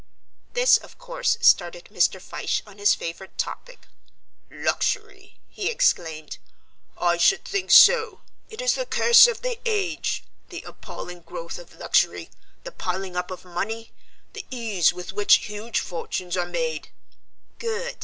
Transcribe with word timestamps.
This, 0.53 0.77
of 0.77 0.97
course, 0.97 1.37
started 1.41 1.87
Mr. 1.93 2.19
Fyshe 2.19 2.63
on 2.65 2.79
his 2.79 2.95
favourite 2.95 3.37
topic. 3.37 3.81
"Luxury!" 4.49 5.37
he 5.47 5.69
exclaimed, 5.69 6.39
"I 6.97 7.17
should 7.17 7.45
think 7.45 7.69
so! 7.69 8.21
It 8.49 8.61
is 8.61 8.73
the 8.73 8.87
curse 8.87 9.27
of 9.27 9.43
the 9.43 9.59
age. 9.63 10.23
The 10.49 10.63
appalling 10.63 11.19
growth 11.21 11.59
of 11.59 11.75
luxury, 11.75 12.31
the 12.63 12.71
piling 12.71 13.15
up 13.15 13.29
of 13.29 13.45
money, 13.45 13.91
the 14.33 14.43
ease 14.49 14.91
with 14.91 15.13
which 15.13 15.45
huge 15.47 15.79
fortunes 15.79 16.35
are 16.35 16.47
made" 16.47 16.87
(Good! 17.59 17.97